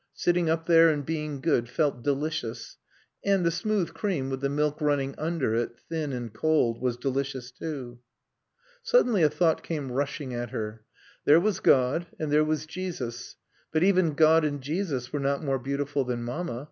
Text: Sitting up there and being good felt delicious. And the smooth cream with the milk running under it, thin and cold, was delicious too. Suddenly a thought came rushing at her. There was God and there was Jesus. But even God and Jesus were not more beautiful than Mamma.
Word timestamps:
Sitting 0.15 0.49
up 0.49 0.65
there 0.65 0.89
and 0.89 1.05
being 1.05 1.41
good 1.41 1.69
felt 1.69 2.01
delicious. 2.01 2.77
And 3.23 3.45
the 3.45 3.51
smooth 3.51 3.93
cream 3.93 4.31
with 4.31 4.41
the 4.41 4.49
milk 4.49 4.81
running 4.81 5.13
under 5.19 5.53
it, 5.53 5.75
thin 5.89 6.11
and 6.11 6.33
cold, 6.33 6.81
was 6.81 6.97
delicious 6.97 7.51
too. 7.51 7.99
Suddenly 8.81 9.21
a 9.21 9.29
thought 9.29 9.61
came 9.61 9.91
rushing 9.91 10.33
at 10.33 10.49
her. 10.49 10.83
There 11.25 11.39
was 11.39 11.59
God 11.59 12.07
and 12.19 12.31
there 12.31 12.43
was 12.43 12.65
Jesus. 12.65 13.35
But 13.71 13.83
even 13.83 14.15
God 14.15 14.43
and 14.43 14.59
Jesus 14.59 15.13
were 15.13 15.19
not 15.19 15.43
more 15.43 15.59
beautiful 15.59 16.03
than 16.03 16.23
Mamma. 16.23 16.59